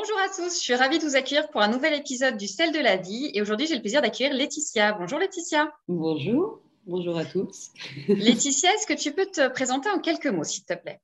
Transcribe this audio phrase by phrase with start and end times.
[0.00, 2.70] Bonjour à tous, je suis ravie de vous accueillir pour un nouvel épisode du Sel
[2.70, 4.92] de la vie et aujourd'hui j'ai le plaisir d'accueillir Laetitia.
[4.92, 5.72] Bonjour Laetitia.
[5.88, 7.72] Bonjour, bonjour à tous.
[8.08, 11.00] Laetitia, est-ce que tu peux te présenter en quelques mots s'il te plaît?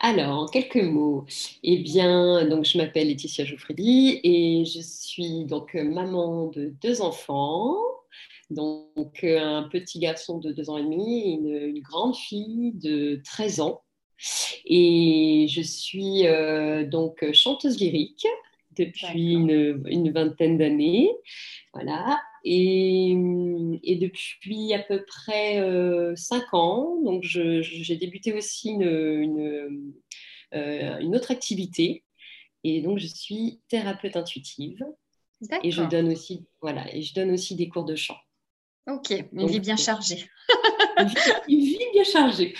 [0.00, 1.24] Alors, en quelques mots,
[1.62, 7.76] eh bien, donc je m'appelle Laetitia Jouffredi et je suis donc maman de deux enfants,
[8.50, 13.22] donc un petit garçon de deux ans et demi et une, une grande fille de
[13.24, 13.84] 13 ans.
[14.64, 18.26] Et je suis euh, donc chanteuse lyrique
[18.76, 21.10] depuis une, vingtaine d'années.
[21.74, 22.20] Voilà.
[22.44, 23.14] Et,
[24.00, 28.84] depuis à peu près euh, cinq ans, donc j'ai débuté aussi une,
[30.54, 32.04] euh, une, autre activité.
[32.64, 34.84] Et donc, je suis thérapeute intuitive.
[35.64, 38.16] Et je donne aussi, voilà, et je donne aussi des cours de chant.
[38.88, 40.28] Ok, une vie bien chargée.
[41.48, 42.54] une vie bien chargée.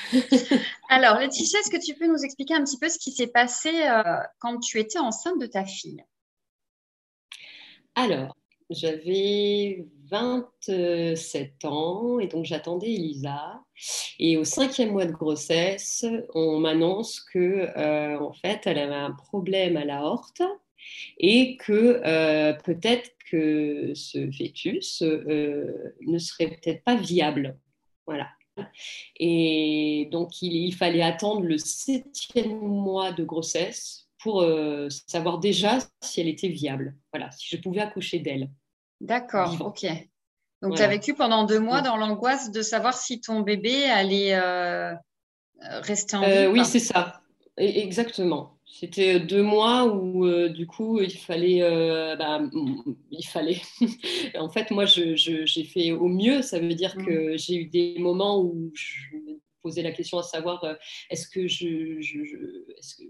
[0.88, 3.70] Alors, Laetitia, est-ce que tu peux nous expliquer un petit peu ce qui s'est passé
[3.88, 4.02] euh,
[4.38, 6.04] quand tu étais enceinte de ta fille?
[7.94, 8.36] Alors,
[8.70, 13.60] j'avais 27 ans et donc j'attendais Elisa.
[14.18, 17.38] Et au cinquième mois de grossesse, on m'annonce que
[17.76, 20.42] euh, en fait, elle avait un problème à la horte
[21.18, 27.58] et que euh, peut-être que ce fœtus euh, ne serait peut-être pas viable.
[28.06, 28.28] Voilà.
[29.18, 36.20] Et donc, il, fallait attendre le septième mois de grossesse pour euh, savoir déjà si
[36.20, 36.94] elle était viable.
[37.12, 38.50] Voilà, si je pouvais accoucher d'elle.
[39.00, 39.86] D'accord, ok.
[40.60, 44.38] Donc, tu as vécu pendant deux mois dans l'angoisse de savoir si ton bébé allait
[45.58, 46.46] rester en vie.
[46.48, 47.22] oui, c'est ça.
[47.56, 48.51] Exactement.
[48.74, 52.40] C'était deux mois où euh, du coup il fallait, euh, bah,
[53.10, 53.60] il fallait.
[54.38, 56.40] en fait, moi, j'ai fait au mieux.
[56.40, 57.04] Ça veut dire mmh.
[57.04, 59.31] que j'ai eu des moments où je
[59.62, 60.74] poser la question à savoir euh,
[61.10, 62.00] est-ce que je,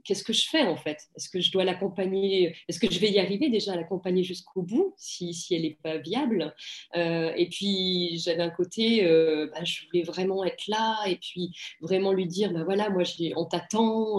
[0.05, 0.99] qu'est-ce que je fais en fait?
[1.17, 4.63] Est-ce que je dois l'accompagner Est-ce que je vais y arriver déjà à l'accompagner jusqu'au
[4.63, 6.55] bout si, si elle n'est pas viable?
[6.97, 11.53] Euh, Et puis j'avais un côté, euh, bah, je voulais vraiment être là et puis
[11.81, 13.03] vraiment lui dire bah voilà moi
[13.37, 14.19] on t'attend,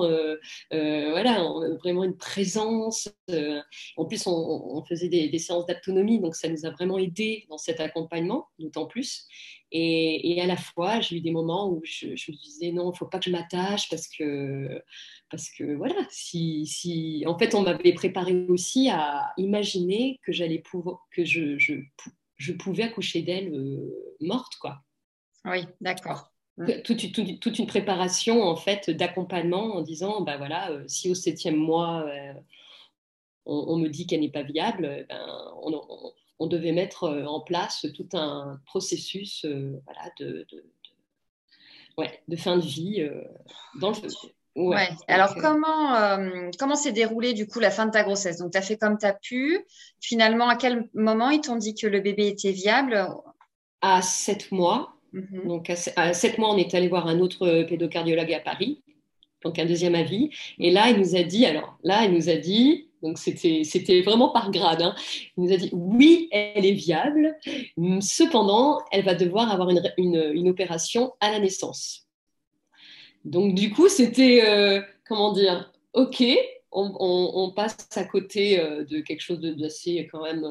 [0.71, 1.43] voilà
[1.79, 3.09] vraiment une présence.
[3.97, 7.57] en plus on, faisait des, des séances d'autonomie donc ça nous a vraiment aidé dans
[7.57, 9.27] cet accompagnement d'autant plus.
[9.75, 12.95] Et, à la fois, j'ai eu des moments où je, me disais non, il ne
[12.95, 14.83] faut pas que je m'attache parce que,
[15.31, 20.59] parce que voilà, si, si, en fait, on m'avait préparé aussi à imaginer que j'allais
[20.59, 21.73] pouvoir, que je, je,
[22.37, 24.83] je pouvais accoucher d'elle euh, morte, quoi.
[25.45, 26.29] Oui, d'accord.
[26.83, 31.55] Toute, toute, une préparation en fait d'accompagnement en disant bah voilà euh, si au septième
[31.55, 32.33] mois euh,
[33.47, 36.13] on, me dit qu'elle n'est pas viable ben, on, on
[36.47, 40.45] devait mettre euh, en place tout un processus euh, voilà, de,
[42.27, 43.23] de, fin de vie euh,
[43.79, 43.95] dans le
[44.55, 44.89] Ouais.
[45.07, 45.95] Alors, comment
[46.59, 48.37] comment s'est déroulée du coup la fin de ta grossesse?
[48.37, 49.65] Donc, tu as fait comme tu as pu.
[49.99, 53.03] Finalement, à quel moment ils t'ont dit que le bébé était viable?
[53.81, 54.93] À sept mois.
[55.11, 55.47] Mhm.
[55.47, 58.83] Donc, à sept mois, on est allé voir un autre pédocardiologue à Paris,
[59.43, 60.29] donc un deuxième avis.
[60.59, 64.29] Et là, il nous a dit, alors là, il nous a dit, donc c'était vraiment
[64.29, 64.81] par grade.
[64.81, 64.95] Hein.
[65.37, 67.37] Il nous a dit oui, elle est viable,
[67.99, 72.07] cependant, elle va devoir avoir une, opération à la naissance.
[73.25, 76.23] Donc du coup, c'était, euh, comment dire, ok,
[76.71, 80.45] on, passe à côté euh, de quelque chose d'assez quand même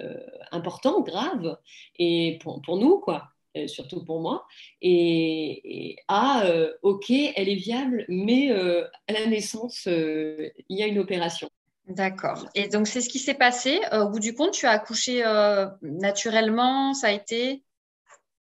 [0.00, 0.18] euh,
[0.52, 1.58] important, grave,
[1.98, 3.28] et pour, nous, quoi.
[3.66, 4.46] surtout pour moi,
[4.82, 6.44] et, ah,
[6.82, 11.48] ok, elle est viable, mais à la naissance, il y a une opération.
[11.86, 12.48] D'accord.
[12.54, 13.80] Et donc, c'est ce qui s'est passé.
[13.92, 17.62] Euh, au bout du compte, tu as accouché euh, naturellement, ça a été?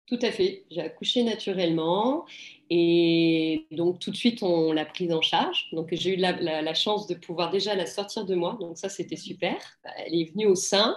[0.06, 0.64] Tout à fait.
[0.70, 2.24] J'ai accouché naturellement.
[2.70, 5.66] Et donc, tout de suite, on l'a prise en charge.
[5.72, 8.56] Donc, j'ai eu la, chance de pouvoir déjà la sortir de moi.
[8.60, 9.56] Donc, ça, c'était super.
[9.96, 10.96] Elle est venue au sein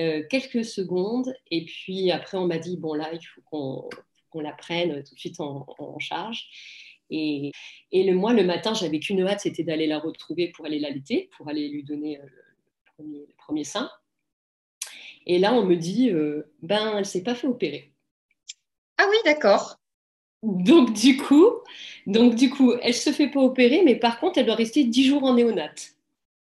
[0.00, 1.34] euh, quelques secondes.
[1.50, 3.42] Et puis, après, on m'a dit, bon, là, il faut
[4.30, 6.48] qu'on la prenne tout de suite en, en charge.
[7.10, 7.52] Et,
[7.92, 11.48] le, moi, le matin, j'avais qu'une hâte, c'était d'aller la retrouver pour aller l'allaiter, pour
[11.48, 12.26] aller lui donner euh,
[12.98, 13.90] le, premier, sein.
[15.26, 17.92] Et là, on me dit, euh, ben, elle ne s'est pas fait opérer.
[18.98, 19.76] Ah oui, d'accord.
[20.42, 21.46] Donc du coup,
[22.06, 25.06] donc du coup, elle se fait pas opérer, mais par contre, elle doit rester dix
[25.06, 25.92] jours en néonate.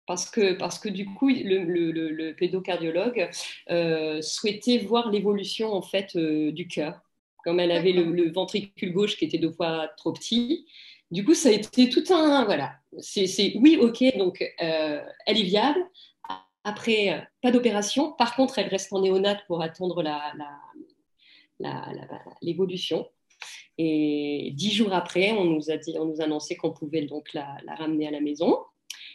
[0.06, 3.30] Parce que, parce que du coup, le, pédocardiologue
[3.70, 7.00] euh, souhaitait voir l'évolution en fait du cœur
[7.44, 10.66] comme elle avait le, ventricule gauche qui était deux fois trop petit.
[11.10, 12.44] Du coup, ça a été tout un.
[12.44, 12.74] Voilà.
[12.98, 15.80] C'est oui, ok, donc euh, elle est viable.
[16.64, 18.12] Après, euh, pas d'opération.
[18.12, 20.02] Par contre, elle reste en néonate pour attendre
[22.42, 23.08] l'évolution.
[23.78, 27.56] Et dix jours après, on nous a, dit, on nous annoncé qu'on pouvait donc la,
[27.78, 28.58] ramener à la maison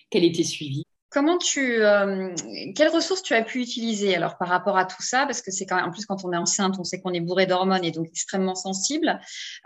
[0.09, 0.84] qu'elle était suivie.
[1.17, 2.35] Euh,
[2.75, 5.25] quelles ressources tu as pu utiliser alors par rapport à tout ça?
[5.25, 7.21] Parce que c'est quand même, en plus quand on est enceinte, on sait qu'on est
[7.21, 9.19] bourré d'hormones et donc extrêmement sensible.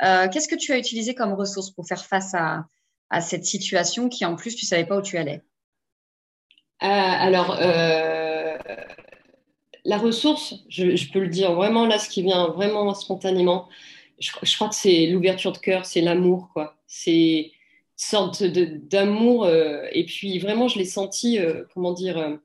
[0.04, 2.66] Euh, qu'est-ce que tu as utilisé comme ressources pour faire face à,
[3.22, 5.42] cette situation qui en plus tu savais pas où tu allais?
[6.84, 7.58] Euh, Alors
[9.86, 13.68] la ressource, je, peux le dire vraiment là, ce qui vient vraiment spontanément,
[14.20, 16.76] je, je crois que c'est l'ouverture de cœur, c'est l'amour quoi.
[16.86, 17.52] C'est
[18.00, 19.46] sorte d'amour.
[19.46, 22.40] Euh, et puis vraiment, je l'ai senti, euh, comment dire,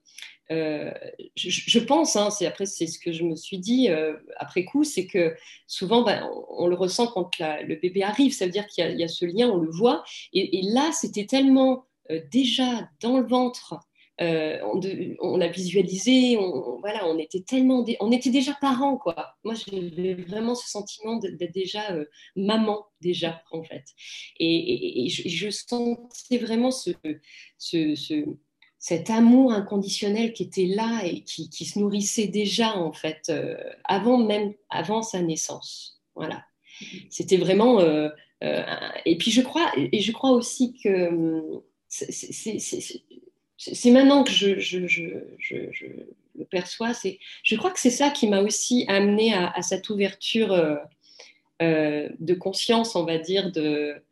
[0.51, 0.91] euh,
[1.37, 3.89] je, pense, hein, c'est après c'est ce que je me suis dit
[4.37, 5.35] après coup, c'est que
[5.67, 9.09] souvent ben, on, le ressent quand le bébé arrive, ça veut dire qu'il y, a
[9.09, 10.05] ce lien, on le voit.
[10.35, 11.87] et là, c'était tellement
[12.31, 13.77] déjà dans le ventre
[14.21, 14.59] euh,
[15.21, 19.35] on, a visualisé, on, voilà, on était tellement, on était déjà parents, quoi.
[19.43, 22.05] Moi, j'avais vraiment ce sentiment d'être déjà euh,
[22.37, 23.85] maman, déjà, en fait.
[24.39, 26.93] Et, je, sentais vraiment ce,
[28.79, 34.19] cet amour inconditionnel qui était là et qui, se nourrissait déjà, en fait, euh, avant
[34.19, 36.01] même, avant sa naissance.
[36.15, 36.45] Voilà.
[37.11, 37.81] C'était vraiment.
[37.81, 41.63] et puis, je crois, et je crois aussi que hum,
[43.57, 44.79] c'est maintenant que je,
[46.37, 46.93] le perçois.
[47.43, 50.77] Je crois que c'est ça qui m'a aussi amené à, cette ouverture euh,
[51.63, 54.03] euh, de conscience, on va dire, de,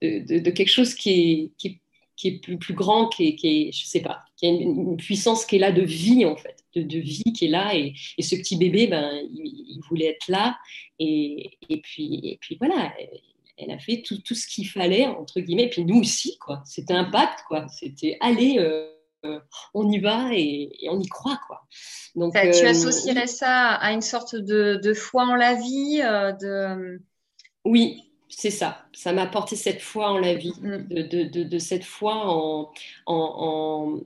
[0.00, 4.50] quelque chose qui est, plus, grand, qui est, qui est, je sais pas, qui a
[4.50, 7.74] une, puissance qui est là de vie, en fait, de, vie qui est là.
[7.76, 10.58] Et, ce petit bébé, ben, il, voulait être là.
[10.98, 11.50] Et
[11.82, 12.92] puis voilà,
[13.58, 16.62] elle a fait tout, tout ce qu'il fallait, entre guillemets, et puis nous aussi, quoi.
[16.64, 17.66] C'était un pacte, quoi.
[17.68, 19.40] C'était aller, euh,
[19.74, 21.66] on y va et, on y croit, quoi.
[22.14, 27.02] Donc, tu euh, associerais ça à une sorte de, foi en la vie euh, de...
[27.64, 28.86] Oui, c'est ça.
[28.92, 30.86] Ça m'a apporté cette foi en la vie, mm.
[30.88, 32.70] de, cette foi en,
[33.06, 34.00] en,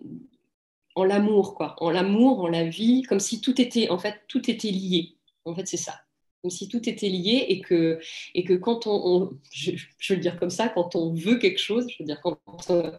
[0.94, 1.76] en, l'amour, quoi.
[1.78, 5.16] En l'amour, en la vie, comme si tout était, en fait, tout était lié.
[5.44, 6.01] En fait, c'est ça
[6.42, 8.00] comme si tout était lié et que,
[8.34, 11.86] et que quand on, je, veux le dire comme ça, quand on veut quelque chose,
[11.88, 12.36] je veux dire quand,
[12.70, 12.90] euh,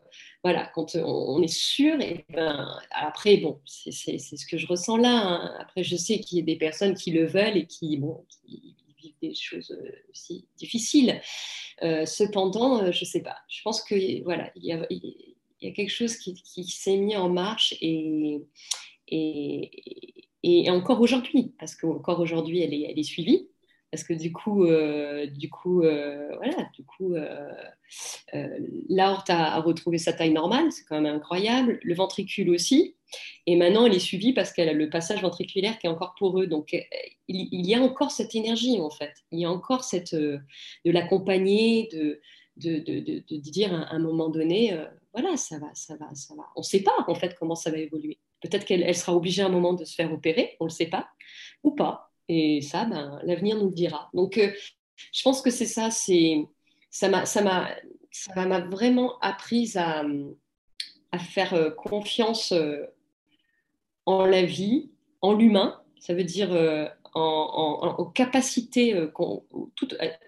[0.43, 5.25] voilà, quand on, est sûr, et ben, après, bon, c'est ce que je ressens là.
[5.25, 5.55] Hein.
[5.59, 8.75] Après, je sais qu'il y a des personnes qui le veulent et qui, bon, qui
[8.97, 11.21] vivent des choses euh, aussi difficiles.
[11.81, 13.37] Euh, cependant, je ne sais pas.
[13.49, 17.73] Je pense que voilà, il y a, quelque chose qui, qui s'est mis en marche
[17.81, 18.41] et,
[19.09, 20.22] et
[20.69, 23.47] encore aujourd'hui, parce qu'encore aujourd'hui, elle est, suivie,
[23.91, 27.53] parce que du coup, euh, du coup, euh, voilà, du coup, euh,
[28.89, 31.79] l'aorte a, retrouvé sa taille normale, c'est quand même incroyable.
[31.81, 32.95] Le ventricule aussi,
[33.45, 36.39] et maintenant, elle est suivie parce qu'elle a le passage ventriculaire qui est encore pour
[36.41, 36.47] eux.
[36.47, 36.75] Donc,
[37.27, 39.13] il, y a encore cette énergie en fait.
[39.31, 40.41] Il y a encore cette de
[40.85, 42.19] l'accompagner, de
[42.55, 44.77] de, de, de, dire à un moment donné,
[45.13, 46.43] voilà, ça va, ça va, ça va.
[46.55, 48.19] On ne sait pas en fait comment ça va évoluer.
[48.43, 50.87] Peut-être qu'elle sera obligée à un moment de se faire opérer, on ne le sait
[50.87, 51.07] pas,
[51.63, 52.11] ou pas.
[52.27, 54.09] Et ça, ben, l'avenir nous le dira.
[54.13, 54.51] Donc, euh,
[55.13, 56.45] je pense que c'est ça, c'est,
[56.89, 57.69] ça m'a, ça m'a,
[58.11, 60.03] ça m'a vraiment appris à,
[61.13, 62.85] à faire euh, confiance euh,
[64.05, 64.91] en la vie,
[65.21, 65.81] en l'humain.
[65.99, 66.51] Ça veut dire
[67.13, 69.45] en, aux capacités qu'on,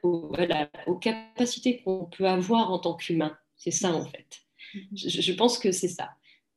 [0.03, 3.37] aux capacités qu'on peut avoir en tant qu'humain.
[3.57, 4.45] C'est ça en fait.
[4.73, 5.21] Mm-hmm.
[5.21, 6.11] je pense que c'est ça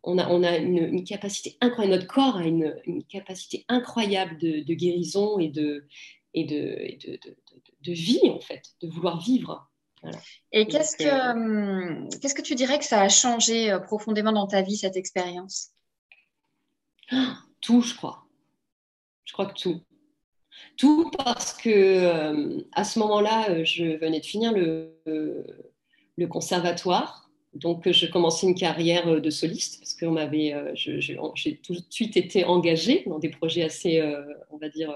[0.09, 5.85] on a, une, capacité incroyable, notre corps a une, capacité incroyable de, guérison et, de,
[7.87, 9.71] vie, en fait, de vouloir vivre.
[10.53, 14.33] Et qu'est-ce que, euh, euh, qu'est-ce que tu dirais que ça a changé euh, profondément
[14.33, 15.71] dans ta vie, cette expérience?
[17.61, 18.25] Tout, je crois.
[19.25, 19.81] Je crois que tout.
[20.77, 28.47] Tout parce que à ce moment-là, je venais de finir le conservatoire donc, je commençais
[28.47, 33.19] une carrière euh, de soliste parce que euh, j'ai tout de suite été engagée dans
[33.19, 34.95] des projets assez, euh, on va dire,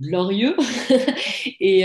[0.00, 0.56] glorieux.
[1.60, 1.84] et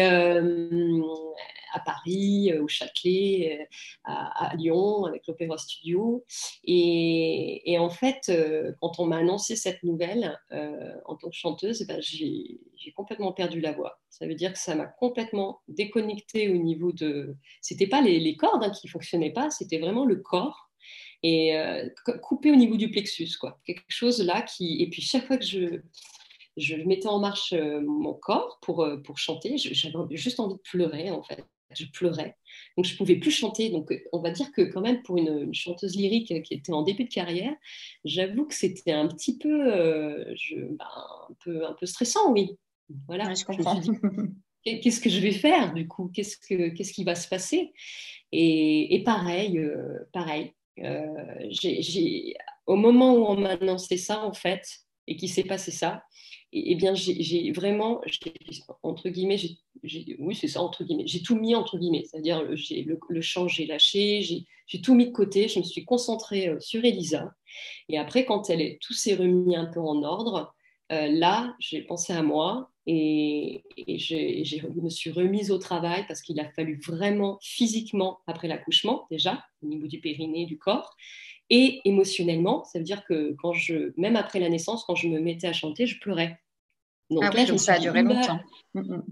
[1.73, 3.67] à Paris, au Châtelet,
[4.03, 6.23] à, Lyon, avec l'Opéra Studio.
[6.63, 8.31] Et, en fait,
[8.79, 13.71] quand on m'a annoncé cette nouvelle en tant que chanteuse, ben, j'ai complètement perdu la
[13.71, 13.99] voix.
[14.09, 17.35] Ça veut dire que ça m'a complètement déconnecté au niveau de.
[17.61, 20.69] C'était pas les, cordes hein, qui fonctionnaient pas, c'était vraiment le corps
[21.23, 21.87] et euh,
[22.21, 23.59] coupé au niveau du plexus, quoi.
[23.65, 24.81] Quelque chose là qui.
[24.81, 25.81] Et puis chaque fois que je
[26.55, 30.61] je mettais en marche euh, mon corps pour, euh, pour chanter, j'avais juste envie de
[30.61, 31.43] pleurer en fait.
[31.75, 32.35] Je pleurais.
[32.77, 33.69] Donc je pouvais plus chanter.
[33.69, 37.05] Donc on va dire que quand même pour une, chanteuse lyrique qui était en début
[37.05, 37.53] de carrière,
[38.05, 40.85] j'avoue que c'était un petit peu, je, ben,
[41.29, 42.57] un peu, un peu stressant, oui.
[43.07, 43.81] Voilà, je comprends.
[44.63, 46.09] Qu'est-ce que je vais faire du coup?
[46.13, 47.73] Qu'est-ce, que, qu'est-ce qui va se passer?
[48.31, 50.53] Et, pareil, euh, pareil,
[52.65, 54.65] au moment où on m'a annoncé ça, en fait,
[55.07, 56.03] et qu'il s'est passé ça,
[56.53, 58.01] eh bien, j'ai vraiment,
[58.83, 59.39] entre guillemets,
[60.19, 63.47] oui, c'est ça, entre guillemets, j'ai tout mis entre guillemets, c'est-à-dire le, le, le chant,
[63.47, 67.33] j'ai lâché, j'ai tout mis de côté, je me suis concentrée euh, sur Elisa.
[67.89, 70.53] Et après, quand elle est, tout s'est remis un peu en ordre,
[70.91, 76.21] euh, là, j'ai pensé à moi et, et je me suis remise au travail parce
[76.21, 80.95] qu'il a fallu vraiment physiquement, après l'accouchement déjà, au niveau du périnée, du corps,
[81.55, 85.19] et émotionnellement, ça veut dire que quand je, même après la naissance, quand je me
[85.19, 86.39] mettais à chanter, je pleurais.
[87.11, 88.39] Donc ah là, oui, ça a duré longtemps.
[88.73, 89.03] Mm, mm.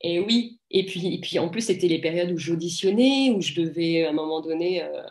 [0.00, 3.60] Et oui, et puis, et puis en plus, c'était les périodes où j'auditionnais, où je
[3.60, 5.02] devais à un moment donné euh,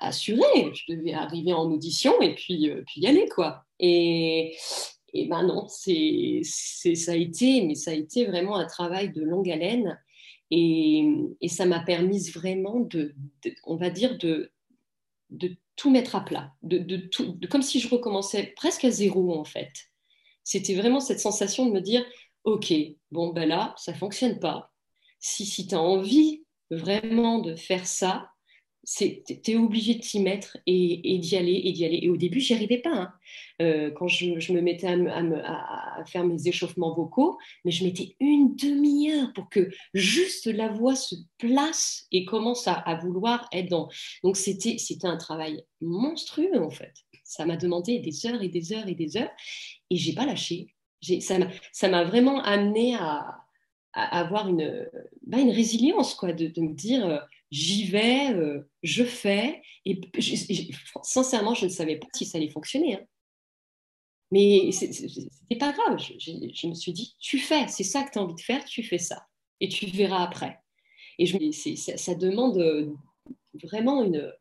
[0.00, 3.64] assurer, je devais arriver en audition et puis, euh, puis y aller, quoi.
[3.80, 4.54] Et,
[5.12, 9.22] et ben non, c'est, ça a été, mais ça a été vraiment un travail de
[9.22, 9.98] longue haleine
[10.52, 11.04] et,
[11.40, 13.12] et ça m'a permis vraiment de,
[13.64, 14.52] on va dire, de,
[15.34, 19.38] de tout mettre à plat, de, de tout, comme si je recommençais presque à zéro
[19.38, 19.72] en fait
[20.44, 22.04] c'était vraiment cette sensation de me dire,
[22.44, 22.72] OK,
[23.10, 24.70] bon, ben là, ça fonctionne pas.
[25.18, 28.28] Si, si tu as envie vraiment de faire ça,
[28.84, 32.00] tu es obligé de t'y mettre et, d'y aller et d'y aller.
[32.02, 32.94] Et au début, j'y arrivais pas.
[32.94, 33.12] Hein.
[33.62, 39.32] Euh, quand je, me mettais à, faire mes échauffements vocaux, mais je mettais une demi-heure
[39.32, 43.88] pour que juste la voix se place et commence à, vouloir être dans.
[44.22, 46.92] Donc c'était un travail monstrueux en fait.
[47.22, 49.30] Ça m'a demandé des heures et des heures et des heures
[49.90, 50.74] et j'ai pas lâché.
[51.20, 53.40] Ça m'a vraiment amené à,
[53.92, 54.88] avoir une,
[55.26, 57.18] bah, une résilience, quoi, de, me dire euh,
[57.54, 59.62] j'y vais, euh, je fais.
[59.84, 60.00] Et,
[61.02, 62.96] sincèrement, je ne savais pas si ça allait fonctionner.
[62.96, 63.04] Hein.
[64.30, 65.98] Mais c'était pas grave.
[65.98, 68.82] Je, me suis dit tu fais, c'est ça que tu as envie de faire, tu
[68.82, 69.26] fais ça.
[69.60, 70.58] Et tu verras après.
[71.18, 71.38] Et je,
[71.76, 72.92] ça, ça, demande euh,
[73.62, 74.32] vraiment une,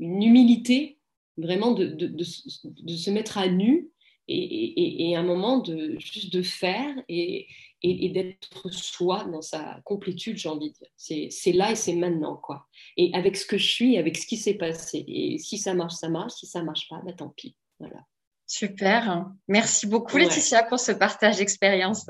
[0.00, 0.98] humilité,
[1.36, 3.90] vraiment de, se mettre à nu
[4.28, 7.46] et, et, un moment de juste de faire et,
[7.82, 11.30] et d'être soi dans sa complétude, j'ai envie de dire.
[11.30, 12.66] C'est là et c'est maintenant, quoi.
[12.96, 15.04] Et avec ce que je suis, avec ce qui s'est passé.
[15.06, 16.34] Et si ça marche, ça marche.
[16.34, 17.56] Si ça marche pas, bah, tant pis.
[17.78, 18.04] Voilà.
[18.46, 19.26] Super.
[19.48, 22.06] Merci beaucoup, Laetitia, pour ce partage d'expérience.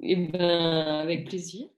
[0.00, 1.68] Eh ben, avec plaisir.